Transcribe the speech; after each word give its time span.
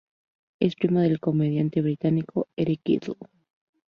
Es 0.59 0.75
primo 0.77 1.01
del 1.01 1.19
comediante 1.19 1.83
británico 1.83 2.47
Eric 2.55 2.81
Idle. 2.85 3.17